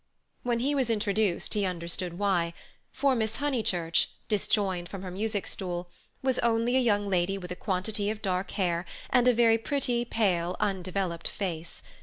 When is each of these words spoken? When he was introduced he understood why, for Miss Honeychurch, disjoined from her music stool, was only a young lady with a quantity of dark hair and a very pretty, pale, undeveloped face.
When 0.41 0.61
he 0.61 0.73
was 0.73 0.89
introduced 0.89 1.53
he 1.53 1.63
understood 1.63 2.17
why, 2.17 2.55
for 2.91 3.13
Miss 3.13 3.35
Honeychurch, 3.35 4.09
disjoined 4.29 4.89
from 4.89 5.03
her 5.03 5.11
music 5.11 5.45
stool, 5.45 5.91
was 6.23 6.39
only 6.39 6.75
a 6.75 6.79
young 6.79 7.07
lady 7.07 7.37
with 7.37 7.51
a 7.51 7.55
quantity 7.55 8.09
of 8.09 8.19
dark 8.19 8.49
hair 8.53 8.83
and 9.11 9.27
a 9.27 9.33
very 9.35 9.59
pretty, 9.59 10.03
pale, 10.03 10.55
undeveloped 10.59 11.27
face. 11.27 11.83